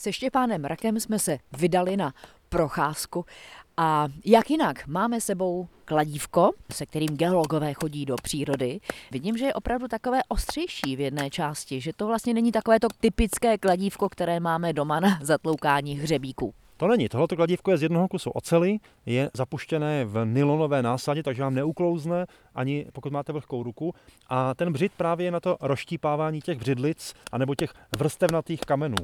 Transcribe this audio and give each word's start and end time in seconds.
Se 0.00 0.12
Štěpánem 0.12 0.64
Rakem 0.64 1.00
jsme 1.00 1.18
se 1.18 1.38
vydali 1.58 1.96
na 1.96 2.12
procházku 2.48 3.24
a 3.76 4.08
jak 4.24 4.50
jinak, 4.50 4.86
máme 4.86 5.20
sebou 5.20 5.68
kladívko, 5.84 6.50
se 6.72 6.86
kterým 6.86 7.16
geologové 7.16 7.74
chodí 7.74 8.06
do 8.06 8.16
přírody. 8.22 8.80
Vidím, 9.10 9.36
že 9.36 9.44
je 9.44 9.54
opravdu 9.54 9.88
takové 9.88 10.20
ostřejší 10.28 10.96
v 10.96 11.00
jedné 11.00 11.30
části, 11.30 11.80
že 11.80 11.92
to 11.96 12.06
vlastně 12.06 12.34
není 12.34 12.52
takové 12.52 12.80
to 12.80 12.88
typické 13.00 13.58
kladívko, 13.58 14.08
které 14.08 14.40
máme 14.40 14.72
doma 14.72 15.00
na 15.00 15.18
zatloukání 15.22 15.94
hřebíků. 15.98 16.54
To 16.76 16.88
není. 16.88 17.08
Tohleto 17.08 17.36
kladívko 17.36 17.70
je 17.70 17.78
z 17.78 17.82
jednoho 17.82 18.08
kusu 18.08 18.30
oceli, 18.30 18.78
je 19.06 19.30
zapuštěné 19.34 20.04
v 20.04 20.24
nylonové 20.24 20.82
násadě, 20.82 21.22
takže 21.22 21.42
vám 21.42 21.54
neuklouzne, 21.54 22.26
ani 22.54 22.86
pokud 22.92 23.12
máte 23.12 23.32
vlhkou 23.32 23.62
ruku. 23.62 23.94
A 24.28 24.54
ten 24.54 24.72
břid 24.72 24.92
právě 24.96 25.26
je 25.26 25.30
na 25.30 25.40
to 25.40 25.56
rozštípávání 25.60 26.40
těch 26.40 26.58
břidlic 26.58 27.14
anebo 27.32 27.54
těch 27.54 27.74
vrstevnatých 27.98 28.60
kamenů. 28.60 28.96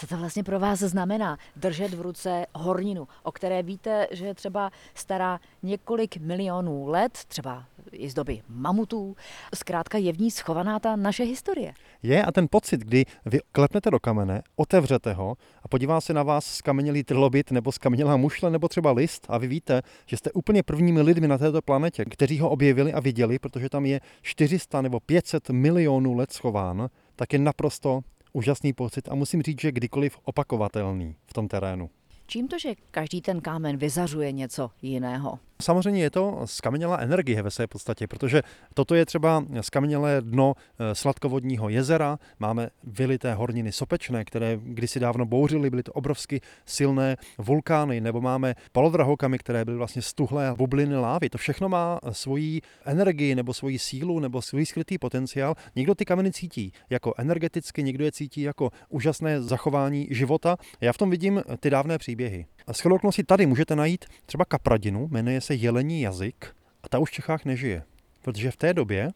Co 0.00 0.06
to 0.06 0.16
vlastně 0.16 0.44
pro 0.44 0.60
vás 0.60 0.78
znamená 0.78 1.38
držet 1.56 1.94
v 1.94 2.00
ruce 2.00 2.46
horninu, 2.54 3.08
o 3.22 3.32
které 3.32 3.62
víte, 3.62 4.06
že 4.10 4.26
je 4.26 4.34
třeba 4.34 4.70
stará 4.94 5.40
několik 5.62 6.16
milionů 6.16 6.86
let, 6.86 7.18
třeba 7.28 7.64
i 7.92 8.10
z 8.10 8.14
doby 8.14 8.42
mamutů. 8.48 9.16
Zkrátka 9.54 9.98
je 9.98 10.12
v 10.12 10.18
ní 10.18 10.30
schovaná 10.30 10.78
ta 10.78 10.96
naše 10.96 11.24
historie. 11.24 11.74
Je 12.02 12.24
a 12.24 12.32
ten 12.32 12.46
pocit, 12.50 12.80
kdy 12.80 13.04
vy 13.26 13.38
klepnete 13.52 13.90
do 13.90 14.00
kamene, 14.00 14.42
otevřete 14.56 15.12
ho 15.12 15.36
a 15.62 15.68
podívá 15.68 16.00
se 16.00 16.14
na 16.14 16.22
vás 16.22 16.46
skamenělý 16.46 17.04
trilobit 17.04 17.50
nebo 17.50 17.72
skamenělá 17.72 18.16
mušle 18.16 18.50
nebo 18.50 18.68
třeba 18.68 18.92
list 18.92 19.26
a 19.28 19.38
vy 19.38 19.46
víte, 19.46 19.82
že 20.06 20.16
jste 20.16 20.32
úplně 20.32 20.62
prvními 20.62 21.02
lidmi 21.02 21.28
na 21.28 21.38
této 21.38 21.62
planetě, 21.62 22.04
kteří 22.04 22.38
ho 22.40 22.50
objevili 22.50 22.92
a 22.92 23.00
viděli, 23.00 23.38
protože 23.38 23.68
tam 23.68 23.86
je 23.86 24.00
400 24.22 24.82
nebo 24.82 25.00
500 25.00 25.50
milionů 25.50 26.14
let 26.14 26.32
schován, 26.32 26.88
tak 27.16 27.32
je 27.32 27.38
naprosto 27.38 28.00
úžasný 28.32 28.72
pocit 28.72 29.08
a 29.08 29.14
musím 29.14 29.42
říct, 29.42 29.60
že 29.60 29.72
kdykoliv 29.72 30.18
opakovatelný 30.24 31.14
v 31.26 31.32
tom 31.32 31.48
terénu. 31.48 31.90
Čím 32.26 32.48
to, 32.48 32.58
že 32.58 32.74
každý 32.90 33.20
ten 33.20 33.40
kámen 33.40 33.76
vyzařuje 33.76 34.32
něco 34.32 34.70
jiného? 34.82 35.38
Samozřejmě 35.62 36.02
je 36.02 36.10
to 36.10 36.40
skamenělá 36.44 36.96
energie 36.96 37.42
ve 37.42 37.50
své 37.50 37.66
podstatě, 37.66 38.06
protože 38.06 38.42
toto 38.74 38.94
je 38.94 39.06
třeba 39.06 39.44
skamenělé 39.60 40.20
dno 40.20 40.54
eh, 40.56 40.94
sladkovodního 40.94 41.68
jezera, 41.68 42.18
máme 42.38 42.70
vylité 42.84 43.34
horniny 43.34 43.72
sopečné, 43.72 44.24
které 44.24 44.58
kdysi 44.62 45.00
dávno 45.00 45.26
bouřily, 45.26 45.70
byly 45.70 45.82
to 45.82 45.92
obrovsky 45.92 46.40
silné 46.66 47.16
vulkány, 47.38 48.00
nebo 48.00 48.20
máme 48.20 48.54
polodrahokamy, 48.72 49.38
které 49.38 49.64
byly 49.64 49.76
vlastně 49.76 50.02
stuhlé 50.02 50.54
bubliny 50.54 50.96
lávy. 50.96 51.30
To 51.30 51.38
všechno 51.38 51.68
má 51.68 51.98
svoji 52.12 52.60
energii 52.84 53.34
nebo 53.34 53.54
svoji 53.54 53.78
sílu 53.78 54.20
nebo 54.20 54.42
svůj 54.42 54.66
skrytý 54.66 54.98
potenciál. 54.98 55.54
Někdo 55.76 55.94
ty 55.94 56.04
kameny 56.04 56.32
cítí 56.32 56.72
jako 56.90 57.14
energeticky, 57.18 57.82
někdo 57.82 58.04
je 58.04 58.12
cítí 58.12 58.42
jako 58.42 58.70
úžasné 58.88 59.42
zachování 59.42 60.06
života. 60.10 60.56
Já 60.80 60.92
v 60.92 60.98
tom 60.98 61.10
vidím 61.10 61.42
ty 61.60 61.70
dávné 61.70 61.98
příběhy. 61.98 62.46
A 62.66 62.72
s 62.72 62.82
tady 63.26 63.46
můžete 63.46 63.76
najít 63.76 64.04
třeba 64.26 64.44
kapradinu, 64.44 65.08
jmenuje 65.10 65.40
se 65.48 65.54
jelení 65.54 66.00
jazyk 66.00 66.56
a 66.82 66.88
ta 66.88 66.98
už 66.98 67.10
v 67.10 67.12
Čechách 67.12 67.44
nežije. 67.44 67.82
Protože 68.22 68.50
v 68.50 68.56
té 68.56 68.74
době 68.74 69.10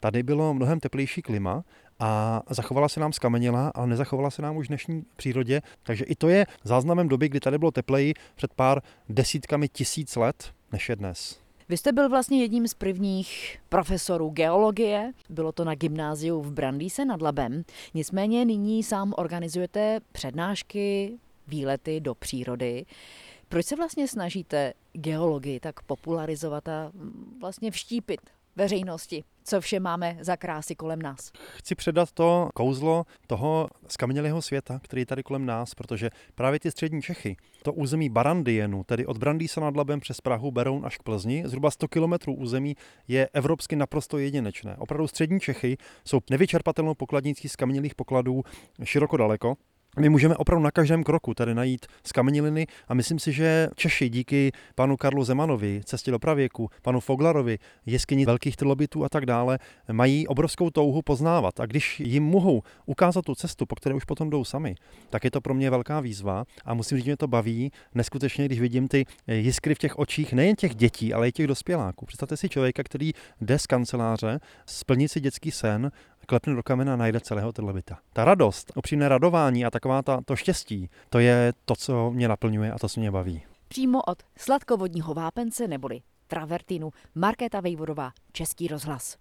tady 0.00 0.22
bylo 0.22 0.54
mnohem 0.54 0.80
teplejší 0.80 1.22
klima 1.22 1.64
a 1.98 2.42
zachovala 2.50 2.88
se 2.88 3.00
nám 3.00 3.12
skameněla, 3.12 3.72
ale 3.74 3.86
nezachovala 3.86 4.30
se 4.30 4.42
nám 4.42 4.56
už 4.56 4.66
v 4.66 4.68
dnešní 4.68 5.04
přírodě. 5.16 5.62
Takže 5.82 6.04
i 6.04 6.14
to 6.14 6.28
je 6.28 6.46
záznamem 6.64 7.08
doby, 7.08 7.28
kdy 7.28 7.40
tady 7.40 7.58
bylo 7.58 7.70
tepleji 7.70 8.14
před 8.34 8.54
pár 8.54 8.82
desítkami 9.08 9.68
tisíc 9.68 10.16
let, 10.16 10.52
než 10.72 10.88
je 10.88 10.96
dnes. 10.96 11.40
Vy 11.68 11.76
jste 11.76 11.92
byl 11.92 12.08
vlastně 12.08 12.42
jedním 12.42 12.68
z 12.68 12.74
prvních 12.74 13.58
profesorů 13.68 14.30
geologie, 14.30 15.12
bylo 15.30 15.52
to 15.52 15.64
na 15.64 15.74
gymnáziu 15.74 16.42
v 16.42 16.52
Brandýse 16.52 17.04
nad 17.04 17.22
Labem. 17.22 17.62
Nicméně 17.94 18.44
nyní 18.44 18.82
sám 18.82 19.14
organizujete 19.16 20.00
přednášky, 20.12 21.18
výlety 21.48 22.00
do 22.00 22.14
přírody. 22.14 22.86
Proč 23.48 23.66
se 23.66 23.76
vlastně 23.76 24.08
snažíte 24.08 24.72
geologii 24.92 25.60
tak 25.60 25.82
popularizovat 25.82 26.68
a 26.68 26.92
vlastně 27.40 27.70
vštípit 27.70 28.20
veřejnosti, 28.56 29.24
co 29.44 29.60
vše 29.60 29.80
máme 29.80 30.18
za 30.20 30.36
krásy 30.36 30.74
kolem 30.74 31.02
nás. 31.02 31.32
Chci 31.56 31.74
předat 31.74 32.12
to 32.12 32.48
kouzlo 32.54 33.04
toho 33.26 33.68
skamenělého 33.88 34.42
světa, 34.42 34.80
který 34.82 35.02
je 35.02 35.06
tady 35.06 35.22
kolem 35.22 35.46
nás, 35.46 35.74
protože 35.74 36.10
právě 36.34 36.60
ty 36.60 36.70
střední 36.70 37.02
Čechy, 37.02 37.36
to 37.62 37.72
území 37.72 38.08
Barandienu, 38.08 38.84
tedy 38.84 39.06
od 39.06 39.18
Brandýsa 39.18 39.60
nad 39.60 39.76
Labem 39.76 40.00
přes 40.00 40.20
Prahu, 40.20 40.50
Beroun 40.50 40.86
až 40.86 40.98
k 40.98 41.02
Plzni, 41.02 41.42
zhruba 41.46 41.70
100 41.70 41.88
kilometrů 41.88 42.34
území 42.34 42.76
je 43.08 43.28
evropsky 43.32 43.76
naprosto 43.76 44.18
jedinečné. 44.18 44.76
Opravdu 44.78 45.08
střední 45.08 45.40
Čechy 45.40 45.76
jsou 46.04 46.20
nevyčerpatelnou 46.30 46.94
pokladnicí 46.94 47.48
skamenělých 47.48 47.94
pokladů 47.94 48.42
široko 48.84 49.16
daleko 49.16 49.56
my 49.98 50.08
můžeme 50.08 50.36
opravdu 50.36 50.64
na 50.64 50.70
každém 50.70 51.04
kroku 51.04 51.34
tady 51.34 51.54
najít 51.54 51.86
skameniliny 52.04 52.66
a 52.88 52.94
myslím 52.94 53.18
si, 53.18 53.32
že 53.32 53.68
Češi 53.74 54.08
díky 54.08 54.52
panu 54.74 54.96
Karlu 54.96 55.24
Zemanovi, 55.24 55.80
cestě 55.84 56.10
do 56.10 56.18
pravěku, 56.18 56.70
panu 56.82 57.00
Foglarovi, 57.00 57.58
jeskyni 57.86 58.26
velkých 58.26 58.56
trilobitů 58.56 59.04
a 59.04 59.08
tak 59.08 59.26
dále, 59.26 59.58
mají 59.92 60.28
obrovskou 60.28 60.70
touhu 60.70 61.02
poznávat. 61.02 61.60
A 61.60 61.66
když 61.66 62.00
jim 62.00 62.24
mohou 62.24 62.62
ukázat 62.86 63.24
tu 63.24 63.34
cestu, 63.34 63.66
po 63.66 63.74
které 63.74 63.94
už 63.94 64.04
potom 64.04 64.30
jdou 64.30 64.44
sami, 64.44 64.74
tak 65.10 65.24
je 65.24 65.30
to 65.30 65.40
pro 65.40 65.54
mě 65.54 65.70
velká 65.70 66.00
výzva 66.00 66.44
a 66.64 66.74
musím 66.74 66.98
říct, 66.98 67.04
že 67.04 67.10
mě 67.10 67.16
to 67.16 67.28
baví 67.28 67.72
neskutečně, 67.94 68.44
když 68.44 68.60
vidím 68.60 68.88
ty 68.88 69.04
jiskry 69.26 69.74
v 69.74 69.78
těch 69.78 69.98
očích 69.98 70.32
nejen 70.32 70.56
těch 70.56 70.74
dětí, 70.74 71.14
ale 71.14 71.28
i 71.28 71.32
těch 71.32 71.46
dospěláků. 71.46 72.06
Představte 72.06 72.36
si 72.36 72.48
člověka, 72.48 72.82
který 72.82 73.12
jde 73.40 73.58
z 73.58 73.66
kanceláře, 73.66 74.40
splnit 74.66 75.08
si 75.08 75.20
dětský 75.20 75.50
sen 75.50 75.90
klepne 76.26 76.54
do 76.54 76.62
kamena 76.62 76.92
a 76.92 76.96
najde 76.96 77.20
celého 77.20 77.52
trilobita. 77.52 77.98
Ta 78.12 78.24
radost, 78.24 78.72
upřímné 78.74 79.08
radování 79.08 79.64
a 79.64 79.70
taková 79.70 80.02
ta, 80.02 80.20
to 80.24 80.36
štěstí, 80.36 80.90
to 81.10 81.18
je 81.18 81.52
to, 81.64 81.76
co 81.76 82.10
mě 82.10 82.28
naplňuje 82.28 82.72
a 82.72 82.78
to, 82.78 82.88
co 82.88 83.00
mě 83.00 83.10
baví. 83.10 83.42
Přímo 83.68 84.02
od 84.02 84.22
sladkovodního 84.36 85.14
vápence 85.14 85.68
neboli 85.68 86.00
travertinu 86.26 86.90
Markéta 87.14 87.60
Vejvodová, 87.60 88.12
Český 88.32 88.68
rozhlas. 88.68 89.14